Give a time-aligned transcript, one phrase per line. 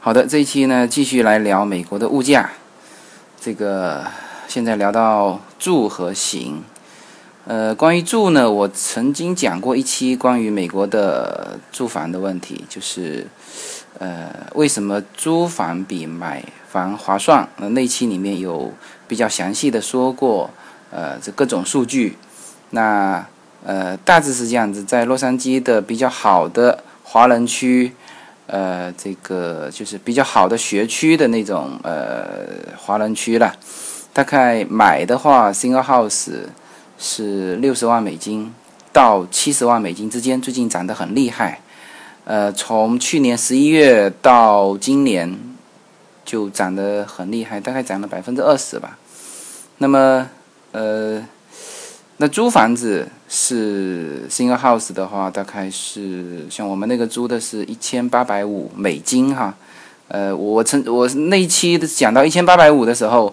[0.00, 2.52] 好的，这一期呢，继续来聊美国的物价。
[3.40, 4.04] 这个
[4.46, 6.62] 现在聊到住和行。
[7.46, 13.26] 呃，关于住呢，我曾经讲过一期关于美国的住房的问题，就是
[13.98, 17.48] 呃，为什么租房比买房划算？
[17.56, 18.72] 呃，那期里面有
[19.08, 20.48] 比较详细的说过，
[20.92, 22.16] 呃，这各种数据。
[22.70, 23.26] 那
[23.64, 27.92] 呃，大致是这样子，在洛杉矶的比较好的华人区。
[28.48, 32.46] 呃，这个就是比较好的学区的那种呃
[32.78, 33.54] 华人区了，
[34.14, 36.32] 大概买的话，single house
[36.98, 38.50] 是六十万美金
[38.90, 41.60] 到七十万美金之间，最近涨得很厉害。
[42.24, 45.38] 呃，从去年十一月到今年
[46.24, 48.98] 就涨得很厉害，大概涨了百分之二十吧。
[49.76, 50.30] 那么，
[50.72, 51.22] 呃。
[52.20, 59.54] 那租房子是 single house 的话，大概是像我们那个租的是一千八百五美金哈。
[60.08, 63.32] 呃，我曾我那一期讲到一千八百五的时候，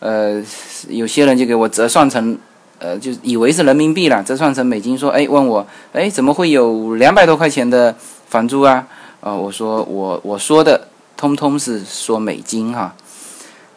[0.00, 0.42] 呃，
[0.88, 2.36] 有些人就给我折算成，
[2.78, 7.94] 呃，就以为是人民币了，折算成美金，说，哎，问我，哎，怎么会有两百多块钱的
[8.28, 8.86] 房租啊？
[9.20, 12.94] 呃，我说我我说的通通是说美金哈。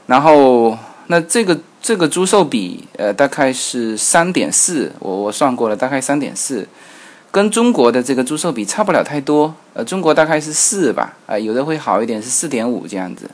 [0.08, 0.78] 然后
[1.10, 1.60] 那这个。
[1.82, 6.68] 这个租售比，呃，大概是三点四，我我算过了，大概三点四，
[7.32, 13.32] 跟中国的这个租售比差不了太多，呃，中国大概是四吧，啊，有的会好一点，是四点五这样子。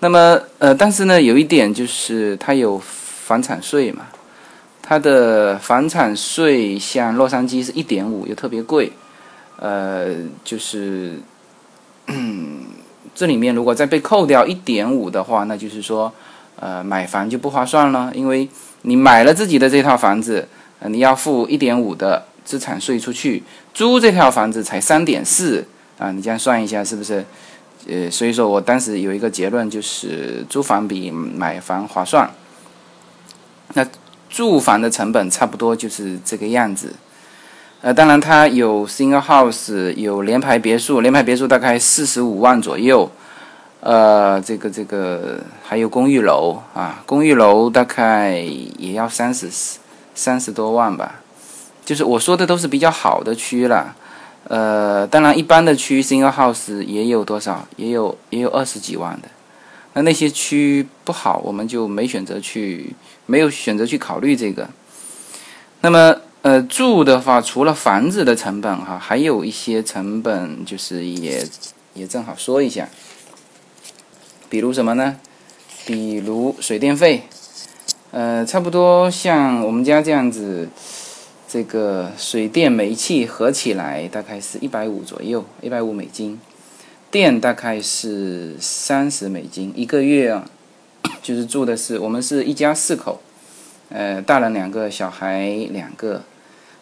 [0.00, 4.08] 那么，呃，但是呢，有一点就是它有房产税嘛，
[4.82, 8.92] 它的房产税像洛杉矶是一点五，又特别贵，
[9.58, 10.08] 呃，
[10.44, 11.14] 就是，
[12.08, 12.66] 嗯
[13.14, 16.12] 这里面如果再被扣掉一点五的话，那就是说。
[16.58, 18.48] 呃，买房就不划算了，因为
[18.82, 20.48] 你买了自己的这套房子，
[20.80, 23.42] 呃，你要付一点五的资产税出去，
[23.74, 25.66] 租这套房子才三点四
[25.98, 27.24] 啊，你这样算一下是不是？
[27.88, 32.30] 呃，所以说我当时有一个结论，就是租房比买房划算。
[33.74, 33.86] 那
[34.30, 36.94] 住房的成本差不多就是这个样子，
[37.82, 43.10] 呃，当然它有 single house，有联排别墅，联排别墅大概四十五万左右。
[43.86, 48.32] 呃，这个这个还有公寓楼啊，公寓楼大概
[48.78, 49.48] 也要三十
[50.12, 51.20] 三十多万吧。
[51.84, 53.94] 就是我说的都是比较好的区了。
[54.48, 59.28] 呃，当然一般的区，single house 也有多少，也有也有二十几万的。
[59.92, 62.92] 那那些区不好，我们就没选择去，
[63.26, 64.68] 没有选择去考虑这个。
[65.82, 71.46] 那么呃，住的话，除了房子的成本哈，还有一些成本，就是也
[71.94, 72.88] 也正好说一下。
[74.48, 75.16] 比如什么呢？
[75.84, 77.22] 比如水电费，
[78.10, 80.68] 呃，差不多像我们家这样子，
[81.48, 86.38] 这个水电煤气合起来大概是一百五左右，一百五美金。
[87.10, 90.48] 电大概是三十美金一个月啊，
[91.22, 93.20] 就是住的是我们是一家四口，
[93.90, 96.22] 呃，大人两个，小孩两个。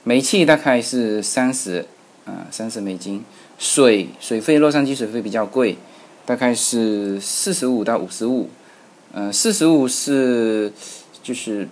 [0.03, 1.87] 煤气大概是三十，
[2.27, 3.23] 啊，三十美金。
[3.59, 5.77] 水水费，洛杉矶水费比较贵。
[6.27, 8.49] 大概是四十五到五十五，
[9.13, 10.73] 嗯，四十五是
[11.23, 11.69] 就是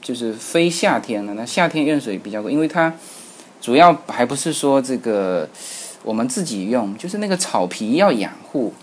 [0.00, 2.92] 就是非夏天的，那夏天用水比较贵，因为它
[3.60, 5.48] 主要还不是说这个
[6.02, 8.74] 我们自己用，就是那个草皮要养护，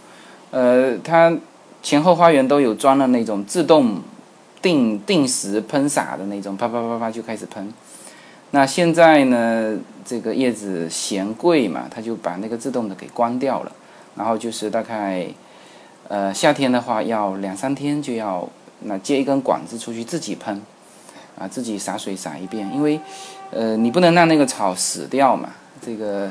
[0.51, 1.37] 呃，它
[1.83, 4.01] 前后花园都有装了那种自动
[4.61, 7.71] 定定时喷洒的那种，啪啪啪啪就开始喷。
[8.51, 13.71] 那现在呢，这个叶子嫌贵嘛，他就把那个自动的给关掉了。
[14.15, 15.25] 然后就是大概，
[16.07, 18.47] 呃，夏天的话要两三天就要
[18.81, 20.61] 那接一根管子出去自己喷，
[21.39, 22.99] 啊，自己洒水洒一遍，因为，
[23.51, 25.49] 呃，你不能让那个草死掉嘛，
[25.81, 26.29] 这个，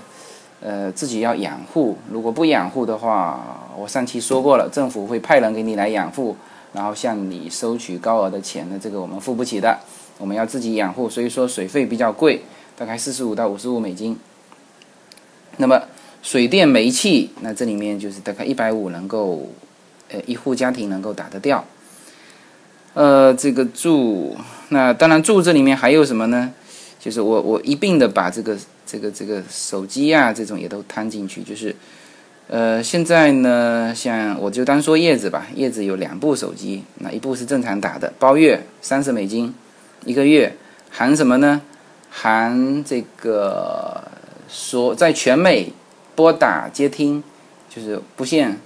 [0.60, 1.96] 呃，自己要养护。
[2.10, 6.36] 如果不养护的话，我上期说过了，政府会派人给你来养护，
[6.74, 9.78] 然后向你收取高额的钱的，这个我们付不起的，
[10.18, 12.42] 我们要自己养护，所以说水费比较贵，
[12.76, 14.18] 大概四十五到五十五美金。
[15.56, 15.80] 那么。
[16.22, 19.50] 水电煤气，那这里面就是大概一百五能够，
[20.10, 21.64] 呃，一户家庭能够打得掉。
[22.92, 24.36] 呃，这个住，
[24.68, 26.52] 那当然住这里面还有什么呢？
[26.98, 31.42] 就是我我一并的把这个这个这个手机啊这种也都摊进去。
[31.42, 31.74] 就是，
[32.48, 39.54] 呃，现在呢，像我就单说叶子吧，叶子有两部手机，那一部是正常打的，包月三十美金
[40.04, 40.54] 一个月，
[40.90, 41.62] 含什么呢？
[42.10, 44.02] 含这个
[44.48, 45.72] 说在全美。
[46.20, 47.24] 拨打接听
[47.70, 48.58] 就是不限，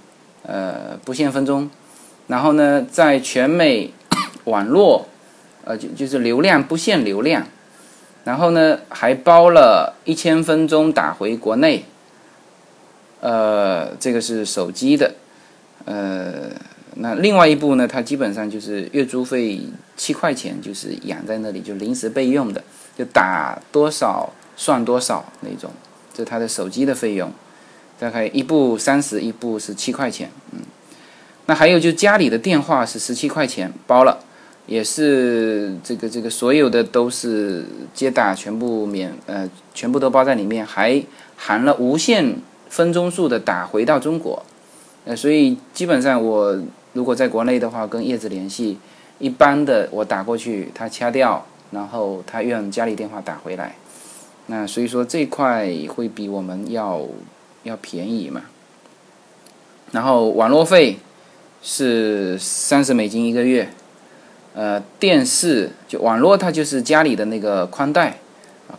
[0.42, 1.70] 呃，不限分钟。
[2.26, 3.92] 然后呢，在全美
[4.42, 5.06] 网络，
[5.64, 7.46] 呃，就就是流量不限流量。
[8.24, 11.84] 然后呢，还包了一千分钟打回国内。
[13.20, 15.14] 呃，这个是手机的，
[15.84, 16.50] 呃，
[16.96, 19.60] 那另外一部呢，它基本上就是月租费
[19.96, 22.64] 七块钱，就是养在那里就临时备用的，
[22.98, 25.70] 就打多少算多少那种，
[26.12, 27.32] 这它的手机的费用，
[28.04, 30.58] 大概一部三十，一部是七块钱，嗯，
[31.46, 34.18] 那还有就家里的电话是十七块钱包了，
[34.66, 37.64] 也是这个这个所有的都是
[37.94, 41.02] 接打全部免，呃，全部都包在里面，还
[41.38, 42.36] 含了无线。
[42.68, 44.42] 分钟数的打回到中国，
[45.04, 46.60] 呃，所以基本上我
[46.92, 48.76] 如果在国内的话，跟叶子联系，
[49.20, 53.76] 一般的我打过去，他掐掉，然后他用家里电话打回来，
[54.48, 57.00] 那所以说这块会比我们要
[57.64, 58.42] 要便宜嘛。
[59.90, 60.98] 然后网络费
[61.62, 63.68] 是三十美金一个月，
[64.54, 68.18] 呃，电视就网络它就是家里的那个宽带。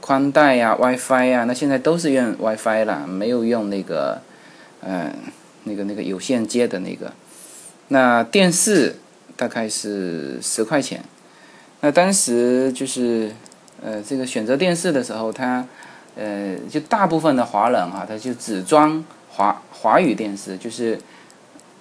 [0.01, 4.21] 宽带呀，WiFi 呀，那现在都是用 WiFi 了，没有用那个，
[4.81, 5.13] 嗯，
[5.63, 7.13] 那个那个有线接的那个。
[7.87, 8.97] 那电视
[9.37, 11.03] 大概是十块钱。
[11.81, 13.31] 那当时就是，
[13.81, 15.65] 呃，这个选择电视的时候，它，
[16.15, 20.99] 呃，就大部分的华人啊，他就只装华华语电视，就是，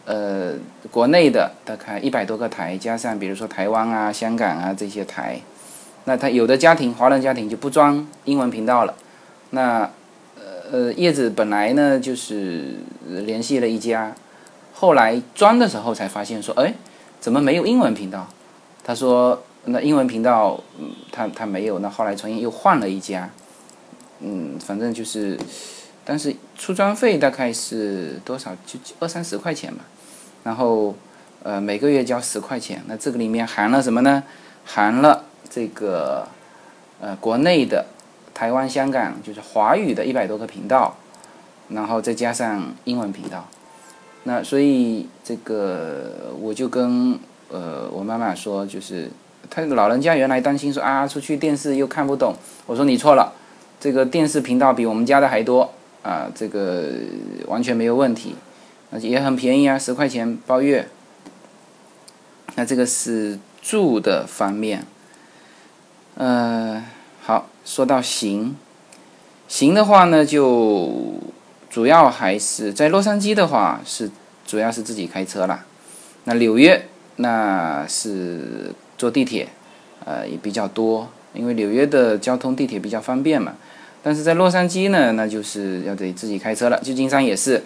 [0.04, 0.54] 呃，
[0.90, 5.40] 国内的大概一百多个台，加上比如说台湾啊、香港啊这些台。
[6.06, 8.94] 那他有的家庭，华人家庭就不装英文频道了。
[9.50, 9.88] 那，
[10.36, 12.74] 呃呃，叶子本来呢就是
[13.06, 14.12] 联系了一家，
[14.74, 16.74] 后来装的时候才发现说，哎，
[17.20, 18.26] 怎么没有英文频道？
[18.82, 21.78] 他说，那英文频道，嗯，他他没有。
[21.78, 23.30] 那后来重新又换了一家，
[24.20, 25.38] 嗯，反正就是，
[26.04, 28.52] 但是出装费大概是多少？
[28.66, 29.84] 就二三十块钱吧。
[30.42, 30.94] 然后，
[31.42, 32.82] 呃，每个月交十块钱。
[32.86, 34.22] 那这个里面含了什么呢？
[34.64, 35.24] 含了。
[35.50, 36.26] 这个，
[37.00, 37.86] 呃，国内的
[38.32, 40.96] 台湾、香港就是华语的一百多个频道，
[41.68, 43.46] 然后再加上英文频道，
[44.24, 47.16] 那所以这个我就跟
[47.50, 49.08] 呃我妈妈说，就是
[49.48, 52.34] 她老人家原来担心说啊，出去电视又看不懂，
[52.66, 53.32] 我说你错了，
[53.84, 55.70] 这个电视频道比我们家的还多
[56.02, 56.90] 啊，这个
[57.48, 58.34] 完全没有问题，
[58.90, 60.88] 而且也很便宜啊，十块钱包月。
[62.54, 64.86] 那这个是住的方面。
[66.14, 66.82] 呃，
[67.20, 68.56] 好，说到行，
[69.48, 71.20] 行的话呢，就
[71.68, 74.10] 主要还是在洛杉矶的话是
[74.46, 75.66] 主要是自己开车啦。
[76.24, 76.86] 那纽约
[77.16, 79.50] 那是坐地铁，
[80.06, 83.56] 呃也比较多，因为纽约的交通地铁比较方便嘛。
[84.04, 86.78] 但是在洛杉矶呢，那就是要得自己开车了。
[86.82, 87.64] 旧金山也是。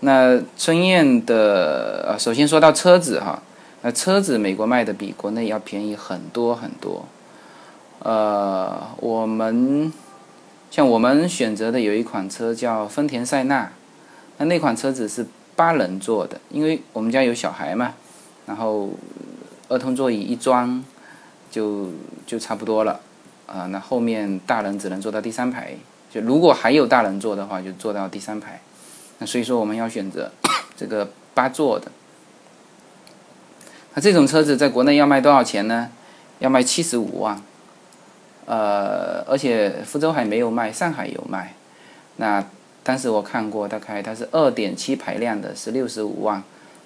[0.00, 3.40] 那春燕的呃，首先说到车子哈，
[3.82, 7.06] 那车子美国卖的比国内要便宜很多很多。
[8.00, 9.92] 呃，我们
[10.70, 13.70] 像我们选择的有一款车叫丰田塞纳，
[14.38, 17.94] 那那款车子是八人座的，因为我们家有小孩嘛，
[18.46, 18.90] 然后
[19.68, 20.84] 儿童座椅一装
[21.50, 21.90] 就
[22.26, 23.00] 就差不多了，
[23.46, 25.74] 啊，那后面大人只能坐到第三排，
[26.10, 28.60] 就如果还有大人坐的话，就坐到第三排，
[29.18, 30.30] 那所以说我们要选择
[30.76, 31.90] 这个八座的，
[33.94, 35.90] 那这种车子在国内要卖多少钱呢？
[36.38, 37.40] 要卖七十五万。
[38.44, 41.54] 呃，而且福州还没有卖，上海有卖。
[42.18, 42.44] 那
[42.84, 46.40] 当时我看过，大概它是二点七排量的，是六十五万；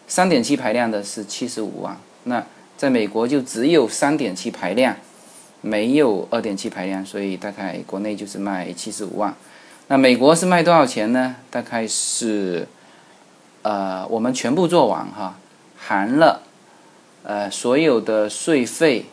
[0.09, 1.95] 三点七排量的是七十五万。
[2.25, 2.43] 那
[2.79, 4.97] 在美国就只有三点七排量，
[5.61, 9.35] 没有二点七排量，所以大概国内就是卖七十五万。
[9.89, 11.37] 那美国是卖多少钱呢？
[11.51, 12.67] 大概是，
[13.63, 15.37] 呃，我们全部做完哈，
[15.77, 16.43] 含了
[17.23, 19.07] 呃所有的税费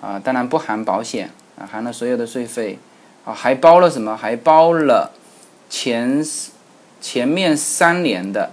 [0.00, 1.30] 啊，当然不含保险。
[1.58, 2.78] 啊，含了所有的税费，
[3.22, 4.16] 啊，还包了什么？
[4.16, 5.12] 还包了
[5.68, 6.24] 前
[7.02, 8.50] 前面三年的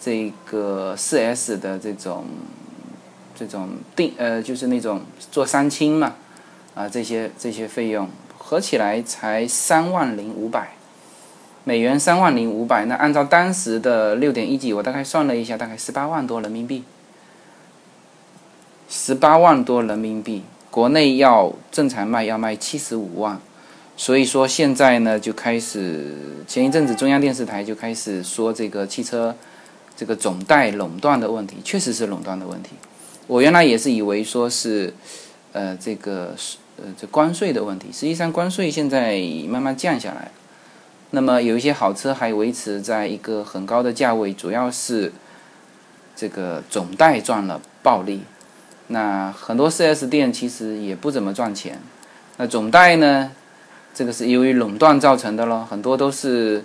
[0.00, 2.24] 这个四 S 的这种
[3.34, 5.02] 这种定呃，就是那种
[5.32, 6.14] 做三清嘛，
[6.74, 8.08] 啊，这些这些费用
[8.38, 10.72] 合起来才三万零五百
[11.64, 12.84] 美元，三万零五百。
[12.86, 16.84] 那按照当时的六点一几，我大概算了一下，大概十八万多人民币，
[18.88, 20.44] 十八万多人民币。
[20.70, 23.40] 国内要正常卖要卖七十五万，
[23.96, 26.14] 所以说现在呢就开始
[26.46, 29.34] 前一阵子中央电视台就开始说这个汽车
[29.96, 32.70] 这个总代垄断的问题，确实是垄断的问题。
[33.26, 34.94] 我原来也是以为说是
[35.52, 40.30] 呃这个是呃这关税的问题，实际上关税现在慢慢降下来，
[41.10, 45.12] 那么有一些好车还维持在一个很高的价位，主要是
[46.14, 48.22] 这个总代赚了暴利。
[48.88, 51.80] 那很多 4S 店其实也不怎么赚钱，
[52.38, 53.30] 那总代呢，
[53.94, 56.64] 这个是由于垄断造成的咯，很多都是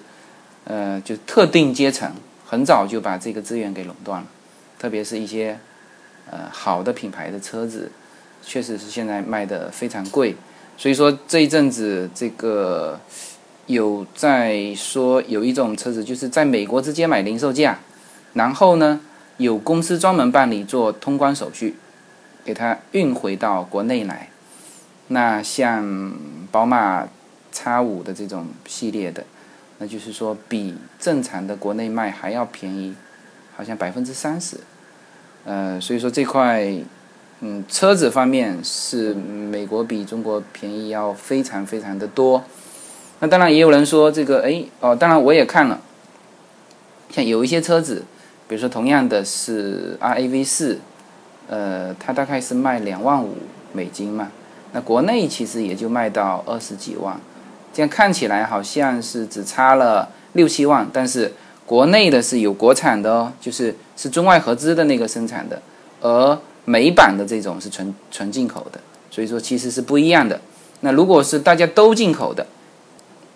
[0.63, 2.11] 呃，就特定阶层
[2.43, 4.27] 很早就把这个资源给垄断了，
[4.79, 5.59] 特别是一些
[6.31, 7.91] 呃好的品牌的车子，
[8.45, 10.35] 确实是现在卖的非常贵。
[10.77, 12.99] 所以说这一阵子这个
[13.65, 17.79] 有在说有一种车子就是在美国直接买零售价，
[18.33, 18.99] 然后呢
[19.37, 21.75] 有公司专门办理做通关手续，
[22.43, 24.29] 给它运回到国内来。
[25.07, 26.13] 那像
[26.51, 27.07] 宝马
[27.51, 29.23] X 五的这种系列的，
[29.77, 32.93] 那就是说比正常的国内卖还要便宜，
[33.55, 34.57] 好像百分之三十。
[35.45, 36.83] 呃，所以说这块。
[37.41, 42.41] 嗯，车子方面是美国比中国便宜要非常非常的多。
[43.19, 45.81] 那当然也有人说这个，哎，哦，当然我也看了，
[47.09, 48.03] 像有一些车子，
[48.47, 50.79] 比如说同样的是 RAV 四，
[51.47, 53.35] 呃，它大概是卖两万五
[53.73, 54.31] 美金嘛，
[54.71, 57.19] 那国内其实也就卖到二十几万，
[57.73, 61.33] 这样看起来好像是只差了六七万，但是
[61.65, 65.61] 国内的是有国产的哦，就是是中外合资的那个生产的，
[65.99, 66.39] 而。
[66.65, 68.79] 美版的这种是纯纯进口的，
[69.09, 70.41] 所以说其实是不一样的。
[70.81, 72.45] 那如果是大家都进口的，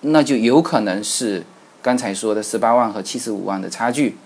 [0.02, 1.44] 那就有可能是
[1.82, 4.18] 刚才说的十八万和七十五万的差距。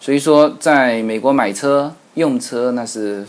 [0.00, 3.24] 所以说，在美国买车用车那是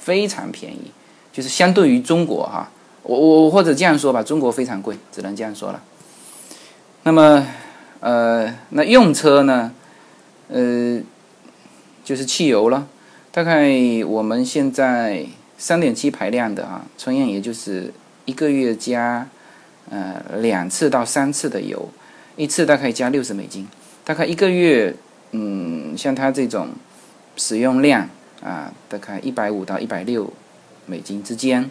[0.00, 0.90] 非常便宜，
[1.32, 2.70] 就是相对于中国哈，
[3.02, 5.82] 我我或者这样说吧，中国非常贵，只能这样说了。
[7.02, 7.46] 那么，
[8.00, 9.72] 呃，那用车呢，
[10.48, 10.98] 呃，
[12.02, 12.86] 就是汽油了。
[13.34, 13.68] 大概
[14.06, 15.26] 我们现在
[15.58, 17.92] 三点七排量的啊，纯烟也就是
[18.26, 19.26] 一个月加
[19.90, 21.90] 呃两次到三次的油，
[22.36, 23.66] 一次大概加六十美金，
[24.04, 24.94] 大概一个月
[25.32, 26.68] 嗯，像它这种
[27.36, 28.08] 使用量
[28.40, 30.32] 啊，大概一百五到一百六
[30.86, 31.68] 美金之间，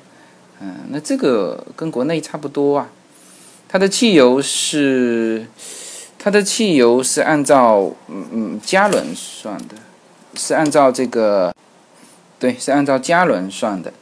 [0.59, 2.89] 嗯，那这个跟国内差不多啊。
[3.69, 5.47] 它的汽油是
[6.19, 9.75] 它的汽油是按照嗯嗯加仑算的。
[10.35, 11.53] 是按照这个，
[12.39, 13.93] 对，是按照加仑算的。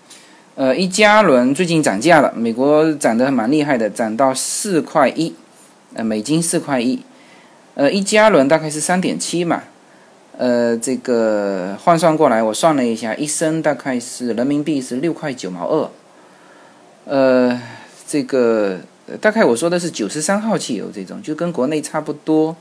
[0.55, 5.33] 呃，一加仑最近涨价了，美国涨得蛮厉害的，涨到四块一，
[5.93, 6.99] 呃，美金四块一。
[7.75, 9.63] 呃，一加仑大概是三点七嘛，
[10.37, 15.89] 呃，这个换算过来，我算了一下，一升大概是人民币是六块九毛二。
[17.05, 17.59] 呃，
[18.05, 18.79] 这个
[19.21, 22.55] 大概我说的是九十三号汽油这种，就跟国内差不多。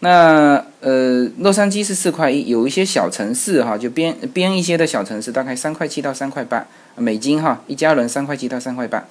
[0.00, 9.02] 那呃，洛杉矶是四块一，有一些小城市哈，就边边一些的小城市，大概三块七到三块八美金哈，一加仑三块七到三块八，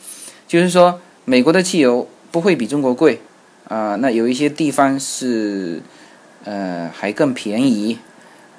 [0.48, 3.20] 就是说美国的汽油不会比中国贵
[3.68, 3.96] 啊。
[3.96, 5.82] 那有一些地方是
[6.44, 7.98] 呃还更便宜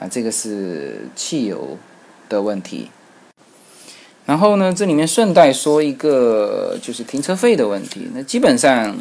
[0.00, 1.78] 啊，这个是汽油
[2.28, 2.90] 的问题。
[4.26, 8.96] 然后呢，这里面顺带说一个就是停车费的问题，那基本上。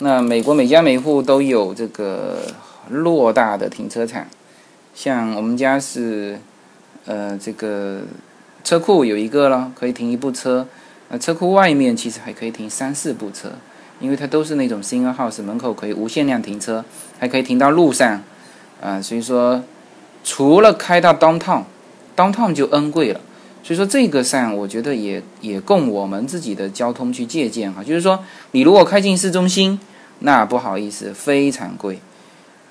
[0.00, 2.38] 那美国每家每户都有这个
[2.92, 4.24] 偌大的停车场，
[4.94, 6.38] 像我们家是，
[7.04, 8.02] 呃，这个
[8.62, 10.68] 车库有一个了，可以停一部车。
[11.08, 13.50] 那车库外面其实还可以停三四部车，
[13.98, 16.84] 因为它都是那种 single house，门口可以无限量停车，
[17.18, 18.22] 还可以停到路上，
[18.80, 19.62] 啊，所以说
[20.22, 23.20] 除了开到 downtown，downtown 就 N 贵了。
[23.68, 27.84] 所以说这个上，我觉得也也供我们自己的交通去借鉴哈。
[27.84, 29.78] 就是说，你如果开进市中心，
[30.20, 31.98] 那不好意思，非常贵。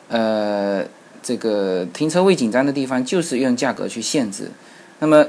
[0.07, 0.83] 呃，
[1.21, 4.49] 这个停车位紧张的地方，就是用价格去限制。
[4.97, 5.23] 那么，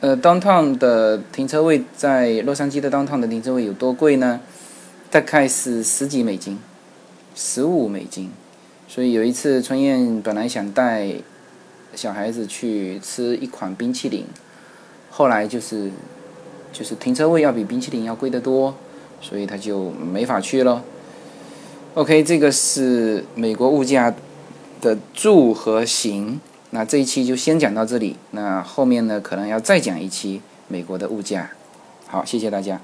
[0.00, 4.38] 呃，downtown 的停车位在洛杉矶的 downtown 的停车位有多贵呢？
[5.10, 6.58] 大概是十几美金，
[7.34, 8.30] 十五美金。
[8.86, 11.14] 所以有一次，春燕本来想带
[11.94, 14.26] 小孩子去吃一款冰淇淋。
[15.10, 15.90] 后来就是，
[16.72, 18.74] 就是停车位要比冰淇淋要贵得多，
[19.20, 20.84] 所以他就没法去了。
[21.94, 24.14] OK，这个是美国物价
[24.80, 26.40] 的住和行。
[26.70, 31.50] 那这一期就先讲到这里，那后面呢可能要再讲一期美国的物价。
[32.06, 32.80] 好，谢谢大家。